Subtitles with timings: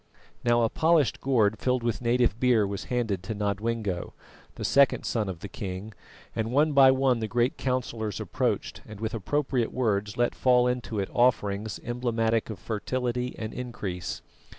[0.43, 4.13] Now a polished gourd filled with native beer was handed to Nodwengo,
[4.55, 5.93] the second son of the king,
[6.35, 10.97] and one by one the great councillors approached, and, with appropriate words, let fall into
[10.97, 14.23] it offerings emblematic of fertility and increase.